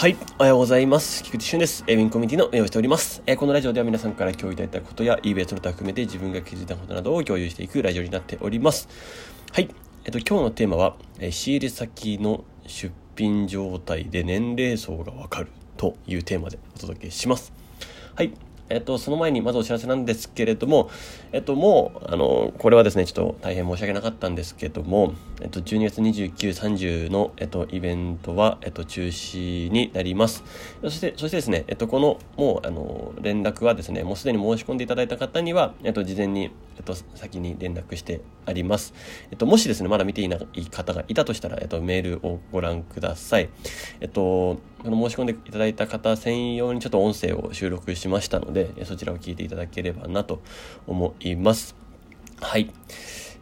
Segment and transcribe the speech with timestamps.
[0.00, 0.16] はい。
[0.38, 1.22] おはようございます。
[1.22, 1.84] 菊池俊です。
[1.86, 3.22] えウィンコミュニティの運営をしております。
[3.26, 8.88] えこのラジオでは皆さんから共有いただいたことや eBay その他含めて自分が気づいたことなどを共有していくラジオになっております。
[9.52, 9.68] はい。
[10.06, 17.52] えっと、今日のテーマは、え仕入れ先の出品状態で年齢層がわかるというテーマでお届けします。
[18.14, 18.32] はい。
[18.70, 20.88] えっと、その前にまずお知らせなんですけれども、
[21.32, 30.44] えっと、もう、あの、これはですね、ちょっと大変申し訳なかったんですけども、えっと、12月29、30の、えっと、イベントは、えっと、中止になります。
[30.82, 38.94] そして、そしてですね、えっと、この、もう、あの、連絡はですね、もうすでに申し込んでいただいた方には、えっと、事前に、えっと、先に連絡してあります。
[39.30, 43.48] えっと、もしですね、まだ見ていない方がいたとしたら、えっと、メールをご覧ください。
[44.00, 50.40] えっと、この申し込んでいただいた方専用にちょっと音声を収録しましたので、そちらを聞いていただければなと
[50.86, 51.76] 思います。
[52.40, 52.72] はい。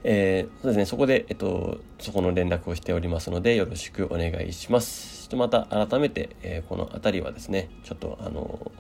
[0.02, 5.23] えー、そうですね、そこで、えっと、そこの連絡をしておりますので、よろしくお願いします。
[5.23, 8.73] ちょっとまた改めて、えー、この辺りはですね、ちょっとあの、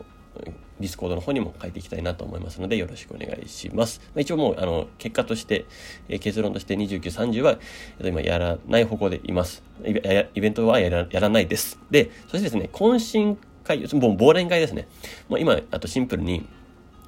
[0.80, 4.00] Discord の方にも書いていきたいなと思いますので、よろしくお願いします。
[4.14, 5.66] まあ、一応もう、あの、結果として、
[6.08, 9.62] えー、結論として29、30は、えっと、今やらない方向でいます。
[9.84, 11.78] イベントはやらやらないです。
[11.90, 14.88] で、そしてですね、懇親会、もう忘年会ですね。
[15.28, 16.46] まあ、今、あとシンプルに、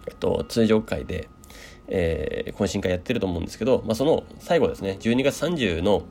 [0.08, 1.28] えっと、通常会で、
[1.88, 6.02] えー、懇親会やってると思うんですけど、まあ、その最後ですね、12月30の、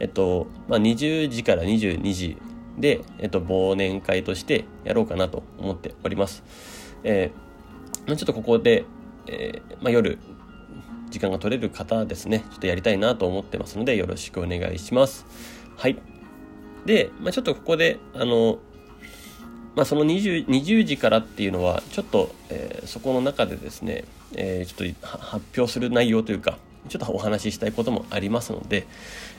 [0.00, 2.36] えっと、まあ、20時から22時
[2.80, 6.42] で、えっと、忘年会としてやろうかなと思っております。
[7.04, 8.84] えー、ちょっとここで、
[9.26, 10.18] えー、まあ、夜、
[11.10, 15.26] 時間が取れる方ですね、ちょっとやりたいなと思ってますので、よろしくお願いします。
[15.76, 15.98] はい。
[16.86, 18.58] で、まあ、ちょっとここで、あの、
[19.76, 26.58] まあ、その 20, 20時からっていうのは、ちょっと、えー、そこの中でですね、えー、ちょっと発表する内容というか、
[26.88, 28.86] ちょっとお話ししたいこともありますので、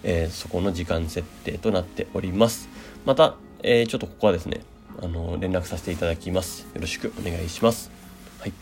[0.04, 2.70] えー、そこの時間設定となっております。
[3.06, 4.62] また、えー、ちょっとここはですね、
[5.02, 6.68] あの、連絡させていただきます。
[6.74, 7.90] よろしくお願いします。
[8.40, 8.54] はい。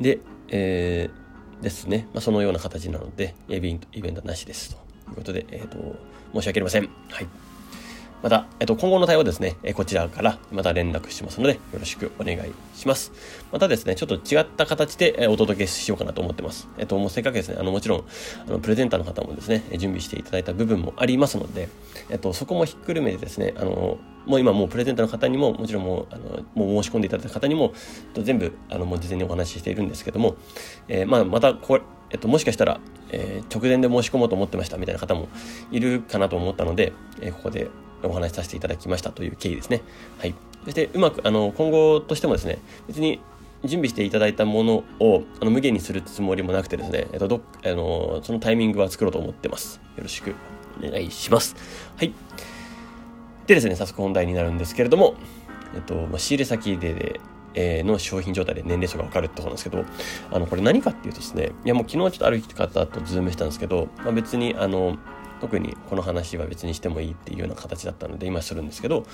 [0.00, 4.76] で、えー、ですね、まあ、そのような形なので、イベント、イベントなしです。
[5.04, 5.96] ということで、えっ、ー、と、
[6.34, 6.88] 申し訳ありません。
[7.10, 7.49] はい。
[8.22, 13.12] また、えっと、今後の対応ですね、えこちらからまた連絡しますので、よろしくお願いします。
[13.50, 16.68] またですね、ちょっと違った形で、えお届けしようかなと思ってます。
[16.76, 18.04] えっと、もうせっかくですね、あの、もちろん、
[18.46, 21.70] あの、プレゼンターの方もですね、準備していただいた部分もありますので、
[22.10, 27.72] えっと、そこもひっくるめてですね、あの、もう今もうプレゼンターの方にも、もちろんもう、あの、もう申し込んでいただいた方にも、
[28.12, 30.36] と全部、あの、もう事前にお話ししているんですけども、
[30.88, 32.80] えー、まあ、また、これ、えっと、もしかしたら、
[33.12, 35.28] えー、直前で申し込もうと思ってましたみたいな方も
[35.70, 37.70] いるかなと思ったので、えー、ここで
[38.02, 39.82] お話しさせていただきましたという経緯ですね。
[40.18, 40.34] はい。
[40.64, 43.20] そして、うまく、あの、今後としてもですね、別に
[43.64, 49.80] 準備していただいたものをあの無限にするつもりもなくてですね、えっと、どあのそのタイミングは作ろうと思ってます。
[49.96, 50.34] よろしく
[50.82, 51.56] お願いします。
[51.96, 52.12] はい。
[53.46, 55.14] でですね、早速本題になるんですけれども、
[55.74, 57.20] えっと、ま、仕入れ先でで、
[57.54, 59.84] えー、の商品状態で年齢層がわかるってことなんですけど、
[60.30, 64.96] あの、これ何かっていうとですね、いやもう昨日ちょっとある方とズームしたんですけど、まあ、別に、あの、
[65.40, 69.06] 特にこの話は別にしてもいいっていうような形だったので今するんですけど、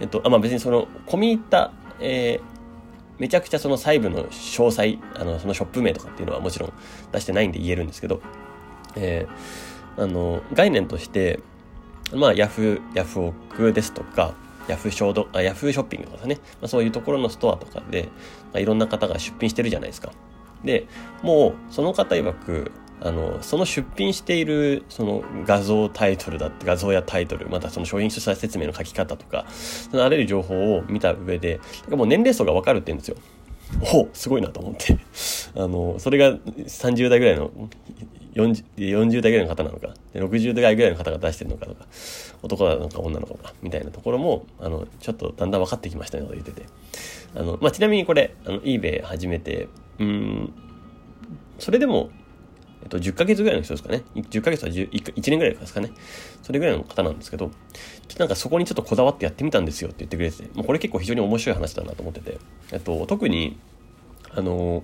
[0.00, 6.72] えっと、あまあ別にその込み入った、えー、めちゃくちゃその細部の詳細、あの、そのショップ名とかっていうのはもちろん
[7.12, 8.20] 出してないんで言えるんですけど、
[8.96, 11.40] えー、あの、概念として、
[12.14, 14.34] まあ、ヤフー、ヤフオクですとか、
[14.68, 18.08] ヤフーショード、あヤフーショッピングとかね、まあ、そういうところのストアとかで、
[18.52, 20.12] まあ、いろんな方が出品してるじゃないですか。
[20.64, 20.86] で、
[21.22, 22.70] もう、その方曰く、
[23.04, 33.16] あの、その出品している、その画像タイトルだって、画像やタイトル、またその商品出社説明の書き方とか、そのあらゆる情報を見た上で、もう年齢層がわかるって言うんですよ。
[33.94, 34.98] おすごいなと思って。
[35.56, 37.50] あの、それが30代ぐらいの
[38.34, 41.86] 40, 40代ぐらいの方なのか、60代ぐらいの方が出してるのかとか、
[42.42, 46.62] 男なのか女なのか、みたいなところも、あの、ちょっとだんだん分かってきましたね、と言ってて。
[47.34, 50.52] あの、まあ、ちなみにこれ、あの、eBay 始めて、うん、
[51.58, 52.10] それでも、
[52.82, 54.02] えっと、10ヶ月ぐらいの人ですかね。
[54.14, 55.92] 10ヶ月は 1, 1年ぐらいですかね。
[56.42, 62.38] それぐらいの方なんですけど、ちょっとなんかそこにちょっとこだわってやってみたんですよって言ってくれてて、もうこれ結構非常に面白い話だなと思ってて、
[62.72, 63.58] えっと、特に、
[64.30, 64.82] あの、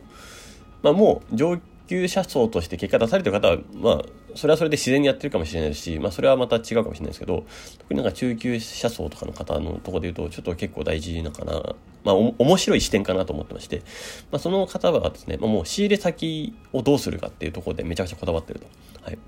[0.83, 4.03] まあ、もう上級者層として結果出されてる方は、まあ、
[4.35, 7.45] それはそれで自然にやってるかもしれないし、まあ、それはまた違うかもしれないですけど、
[7.79, 11.75] 特になんか中級者層とかの方のところで言うと、ちょっと結構大事なかな、
[12.05, 13.83] まあ、面白い視点かなと思ってまして、
[14.31, 18.67] まあ、その方はですね、まあ、もう仕入れ先をどうするかっていうところでめちゃくちゃこだわってると。
[19.03, 19.19] はい。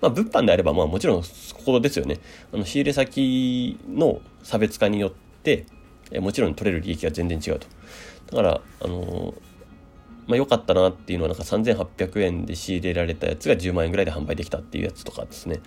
[0.00, 1.28] まあ、物販であれば、まあ、もちろん、こ
[1.64, 2.18] こですよね。
[2.52, 5.12] あの、仕入れ先の差別化によっ
[5.42, 5.66] て、
[6.10, 7.66] えもちろん取れる利益が全然違うと。
[8.30, 9.34] だから、あの
[10.26, 15.60] まあ良かったなっていうのはなんか3800円で仕入れられたやつが10万円ぐらいで販売できたっていうやつとかですね。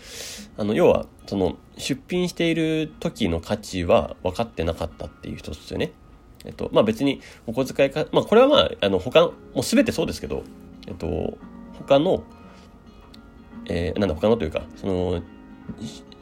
[0.57, 5.91] あの、要は、その、出品している時の価値は分かってなかったっていう一つですよね。
[6.45, 10.43] えっと、まあ別にお小遣いか、まあこれはまあ、あの、他、もう全てそうですけど、
[10.87, 11.37] えっと、
[11.73, 12.23] 他の、
[13.65, 15.21] えー、なんだ、他のというか、その、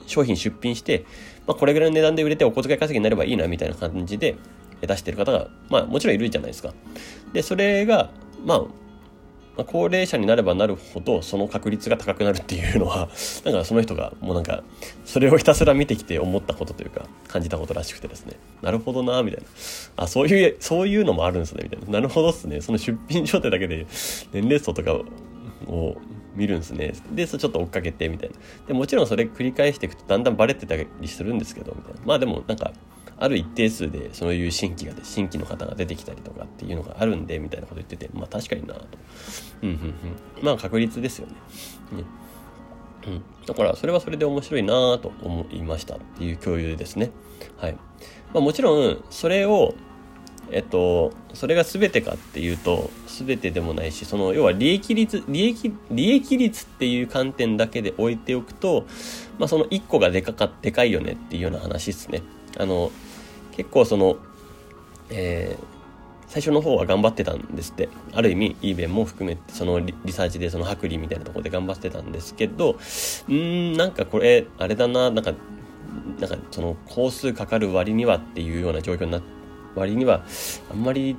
[0.05, 1.05] 商品出品して、
[1.47, 4.35] まあこれぐらいの値段で売れてお小遣い稼ぎになればいいなみたいな感じで、
[4.85, 6.73] 出してる方が、まあもちろんいるじゃないですか。
[7.33, 8.11] で、それが、
[8.45, 8.61] まあ、
[9.57, 13.09] ま高齢者になればなるほどその確率が高くなるっていうのは
[13.43, 14.63] なんかその人がもうなんか
[15.03, 18.33] それをひたすら見てきて思ったことというか感じたことらしくてですね。
[18.61, 19.47] なるほどなみたいな。
[20.03, 21.93] あそういうそういうのもあるんですねみたいな。
[21.93, 22.61] なるほどっすね。
[22.61, 23.87] その出品状態だけで
[24.31, 25.97] 年齢層とかを
[26.35, 26.93] 見るんですね。
[27.11, 28.35] でそちょっと追っかけてみたいな。
[28.67, 31.99] でもちろんそれ繰り返していくとだんだんバレてたりするんですけどみたいな。
[32.05, 32.73] まあでもなんか
[33.19, 38.87] ある一定数でそういう新規が新規の方が出てきたりとかっていうのがあるんでみたいなこと言っててまあ確かになと
[39.63, 41.33] うんうんうんまあ確率ですよね
[41.97, 42.03] ね
[43.07, 47.11] うん、だからそれはそれで面白いなと思いましたっていう共有ですね。
[47.55, 47.73] はい。
[48.33, 49.75] まあ、もちろんそれを
[50.51, 58.85] えっとそれが全てかっていうと全てでもないしその要は利益率利益利益率っていう観点だけで置いておくと
[59.39, 62.21] まあその1個がでかかでかいよねっていうような話ですね。
[62.57, 62.91] あの
[63.57, 64.17] 結構その、
[65.09, 65.65] えー、
[66.27, 67.89] 最初の方は頑張ってたんですって。
[68.13, 72.77] ある意味、イーベンも含めて、そのリサーチでその剥離みたいなところで頑張ってたんですけど、
[73.27, 75.33] うん、なんかこれ、あれだな、なんか、
[76.19, 79.21] なんかその工数かかる割にはっていうような状況にな
[79.75, 80.23] 割には、
[80.71, 81.15] あんまり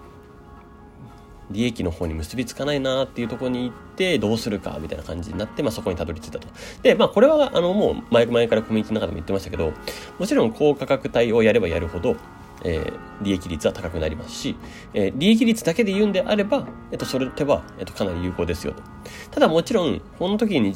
[1.51, 6.49] 利益の方に結びつかないなっていうところに行ってどうするかみたいな感じになって、まあ、そこにたどり着いたと。
[6.83, 9.73] で、まあ、これはあのもう前々からコミュニティの中でも言ってましたけど
[10.19, 12.17] もちろん高価格帯をやればやるほど
[12.65, 12.93] えー、
[13.23, 14.57] 利益率は高くなりますし、
[14.95, 18.83] えー、利益率だけで言うんであれば、えっと、それでは、えっと、かなり有効ですよと。
[19.31, 20.73] ただもちろん、この時に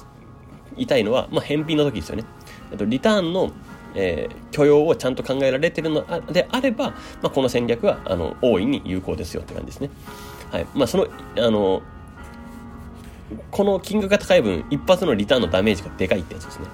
[0.76, 2.24] 言いたいのは、まあ、返品の時ですよね。
[2.70, 3.52] えっと、リターンの、
[3.94, 9.90] えー、許容をちゃんと考えられてるのであれば、まあ、この戦略は、あの、大いに有効ですよって感じですね。
[10.52, 10.66] はい。
[10.75, 11.06] まあ、その、
[11.38, 11.82] あの、
[13.50, 16.66] この金額が高い分、一発のリターンのダメージがでかいってやつですね。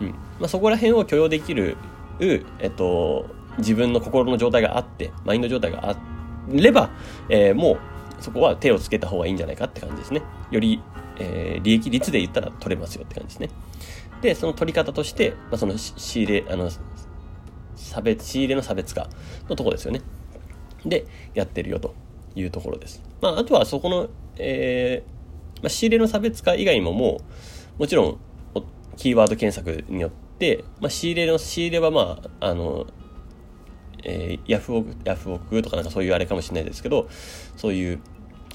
[0.00, 0.08] うん。
[0.08, 0.14] ま
[0.46, 1.76] あ、そこら辺を許容できる、
[2.18, 3.26] えっと、
[3.58, 5.96] 自分の心の状態があって、マインド状態があ
[6.48, 6.88] れば、
[7.28, 7.78] えー、もう、
[8.20, 10.22] そこは手をつけた方がいいんじゃないかって感じですね。
[10.50, 10.82] より、
[11.18, 13.50] えー、利益率で言ったら取れますよって感じですね。
[14.22, 16.70] で、その取り方として、まあ、その仕入れ、あの、
[17.74, 19.10] 差別、仕入れの差別化
[19.50, 20.00] のとこですよね。
[20.86, 21.94] で、やってるよと。
[22.36, 23.02] いうところです。
[23.20, 27.20] まあ、あとはそこの、えー、まあ、仕入れの差別化以外もも
[27.78, 28.18] う、もちろん、
[28.96, 32.86] キーワード検索によって、まあ、仕入れの、仕入れはまあ、あの、
[34.04, 37.08] えー、ヤフオク、ヤフオクとかなんかそういうあれかもしれないですけど、
[37.56, 38.00] そういう、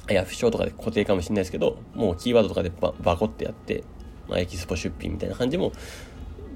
[0.10, 3.84] ヤフショーとかで固定かもしれないですけど、もうキーワードとかでババコってやって、
[4.28, 5.72] まあ、エキスポ出品みたいな感じも、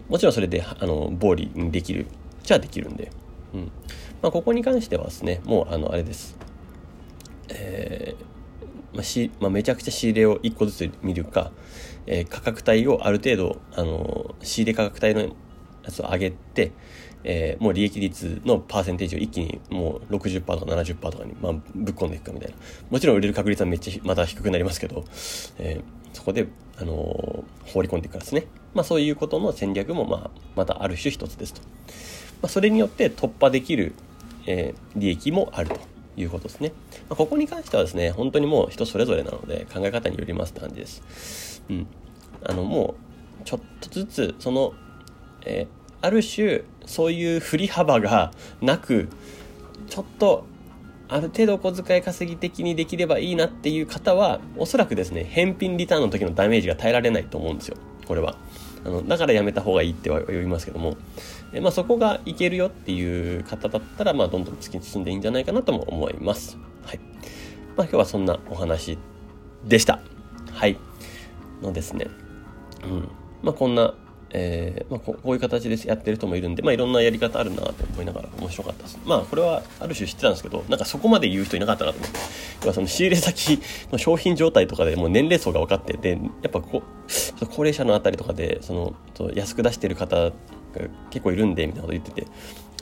[0.10, 2.08] もちろんそれで、あの、暴利にできる、
[2.44, 3.12] じゃあできるんで、
[3.54, 3.72] うん。
[4.22, 6.38] まあ、ここに関してはですね、もう、あの、あれです。
[7.50, 8.36] えー
[8.96, 11.52] まあしまあ、めちゃくちゃ仕入れを1個ずつ見るか、
[12.08, 15.36] えー、価格帯をある程度、あの仕入れ価格帯の
[15.84, 16.72] やつを上げて、
[17.24, 22.56] えー、もう利益率のパーセンテージを一気にもう60%とか70%とかに、まあ、ぶっ込んでいくかみたいな。
[22.90, 25.04] もちろん売れる確率はめっちゃまた低くなりますけど、
[25.58, 26.48] えー、そこで、
[26.78, 28.46] あのー、放り込んでいくからですね。
[28.74, 31.62] まあそういうことの戦略も、まあ、またある種一つですと。
[32.42, 33.94] まあ、それによって突破できる、
[34.46, 35.95] え、利益もあると。
[36.18, 36.74] いうことですね。
[37.10, 41.64] まあ、ここに関してはですね、本当にもう人それぞれなので考え方によりますって感じです。
[41.70, 41.88] うん。
[42.44, 42.96] あの、も
[43.42, 44.74] う、ちょっとずつ、その、
[45.46, 48.32] えー、ある種、そういう振り幅が
[48.62, 49.10] なく、
[49.90, 50.46] ちょっと、
[51.08, 57.78] ある程度小遣い稼ぎ的にできればいいなっていう方は、おそらくですね、返品リターンの時のダメージが耐えられないと思うんですよ。
[58.08, 58.38] これは。
[58.86, 60.96] あのだからやめた方がいいっては言いますけども、
[61.54, 66.58] えまあ、そこがいけるよっていう方だったら、まあ、どんどん突き進んでいいんじゃないかなとも思います。
[66.84, 67.00] はい。
[67.76, 68.98] まあ、今日はそんなお話
[69.66, 70.00] でした。
[70.52, 70.78] はい。
[71.62, 72.08] のですね。
[72.84, 73.10] うん。
[73.42, 73.96] まあ、こんな
[74.38, 79.00] えー、まあ、こういう形でやってる人もいるんで、まあ、いろんなやり方あるなと思いながら面白かったです。
[79.06, 82.20] まあ、これはある種知ってたんですけど、なんかそこまで言う人いなかったなと思って。
[82.62, 83.60] 要はその仕入れ先
[83.92, 87.12] の商品状態とかでもう年齢層が分かってて、やっぱこう
[87.42, 90.32] 高齢者のあたりとかで、その、安く出してる方が
[91.10, 92.28] 結構いるんで、みたいなこと言ってて、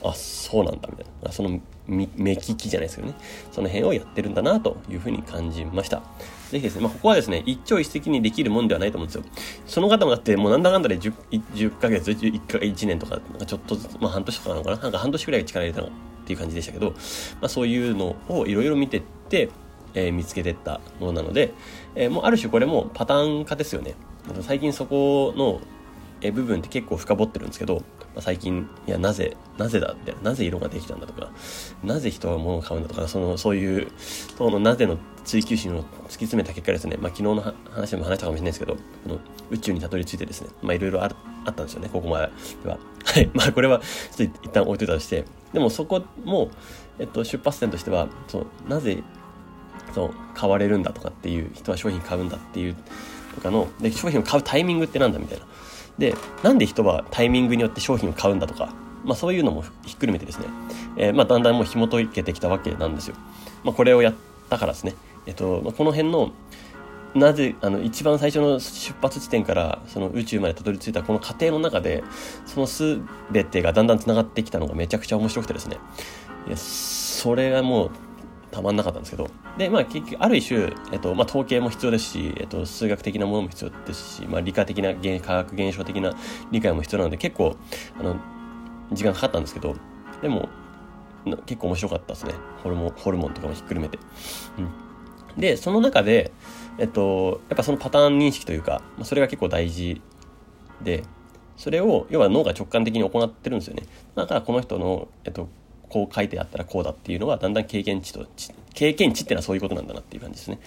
[0.04, 1.32] あ、そうなんだ、みたいな。
[1.32, 3.14] その目利きじゃないですけどね。
[3.50, 6.02] その辺をやってるんだなというふうに感じました。
[6.50, 9.24] ぜひですね、まあ、ここはですね、一朝一夕にできるもんではないと思うんですよ。
[9.66, 11.14] その方もだって、もうなんだかんだで 10,
[11.54, 15.90] 10ヶ月、1, か1年とか、なんかちょっとずつ、まあ半年とかなのかななんか半年くらい力入れたのっ
[16.26, 16.96] ていう感じでしたけど、ま
[17.42, 19.50] あそういうのをいろいろ見てって、
[19.94, 21.54] えー、見つけてったものなので、
[21.94, 23.94] えー、もうある種これもパターン化ですよね。
[24.42, 25.60] 最近そこの、
[26.32, 27.82] 部分って結構深掘ってるんですけど、
[28.14, 31.30] ま、最近、いや、なぜ、なぜだみたいな、なぜ色ができたんだとか、
[31.82, 33.88] なぜ人は物を買うんだとか、その、そういう、
[34.38, 38.76] そのなぜの追求心を突き詰めた結果ですね、まあ、昨日の話でも話したかもしれないですけど、
[39.06, 39.18] あの
[39.50, 41.14] 宇宙にたどり着いてですね、まあ、いろいろあっ
[41.44, 42.18] たんですよね、ここま
[42.62, 42.78] では。
[43.04, 43.30] はい。
[43.34, 43.80] まあ、これは、
[44.16, 46.50] ちょっと一旦置いといたとして、でもそこも、
[46.98, 49.02] えっと、出発点としては、そう、なぜ、
[49.94, 52.76] そう、買われるんだとかっていう、人は商品買うんだっていう、
[53.34, 55.44] とかの、で、商品を買うタイミングってなんだみたいな。
[55.98, 58.74] で、なんで人はタイミングによって商品を買うんだとか、
[59.04, 60.46] まあそういうのもひっくるめてですね、
[60.96, 63.16] えー、まあだんだんもう紐解けてきたわけなんですよ。
[63.62, 64.14] まあこれをやっ
[64.48, 64.94] たからですね、
[65.26, 66.32] えっと、この辺の、
[67.14, 72.02] なぜ、あの、一番最初の出発地点からその宇宙までたどり着いたこの過程の中で、
[72.44, 75.78] その全てがだんだん繋がってきたのがめちゃくちゃ面白くてですね、
[76.48, 77.90] いや、それがもう
[78.54, 86.14] たまんなかったんですけど、で、まあ結局、ある種、えっと、まあ統計も必要ですし、えっと、数学的なものも必要ですし、まあ理科的な、科学現象的な
[86.52, 87.56] 理解も必要なので、結構、
[87.98, 88.16] あの、
[88.92, 89.74] 時間かかったんですけど、
[90.22, 90.48] でも、
[91.46, 92.34] 結構面白かったですね。
[92.62, 93.98] ホルモン、ホルモンとかもひっくるめて。
[94.58, 95.40] うん。
[95.40, 96.32] で、その中で、
[96.78, 100.00] えっと、やっぱそのパターン認識というか、まあ、それが結構大事
[100.82, 101.02] で、
[101.56, 103.84] それを、要は脳が直感的に行ってるんですよね。
[104.14, 105.48] だからこの人の、えっと、
[105.94, 108.26] こう書いてあったらこうだっていうのがだんだん経験値と
[108.74, 110.58] 経験値ってのはそういうことなんだなっていう感じですね。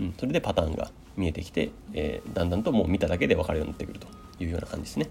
[0.00, 4.06] うん、それでパターンが見えてきて、えー、だんだんともう見ただけで分かるようになってくると
[4.42, 5.10] いうような感じですね。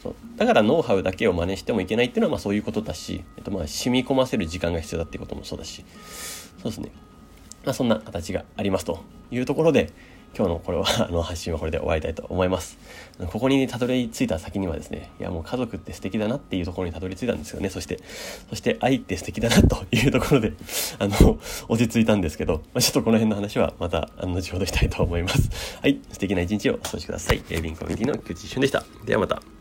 [0.00, 5.84] そうだからノウハウだけを真似してもいけないっていうのはまあそういうことだし、えっと、まあ染み込ませる時間が必要だっていうこともそうだし、
[6.62, 6.92] そうですね。
[7.64, 9.02] まあそんな形がありますと
[9.32, 9.90] いうところで、
[10.36, 12.78] 今日のこれは、あの、発信はこれで終わりたいと思います。
[13.32, 17.68] ここにたどり着いた先にはですね、いやもう家族って素敵だなっていうところにたどり着いたんですよね。
[17.68, 17.98] そして、
[18.48, 20.52] そして愛って素敵だなというところで、
[20.98, 25.78] あの、落ち着いたんですけど、まあ、ちょっとこの辺の話はまた、あの、後ほどしたいと思います。
[25.82, 27.42] はい、素敵な一日をお過ごしください。
[27.50, 28.84] エビンコミュニティの菊池俊でした。
[29.04, 29.59] ではまた。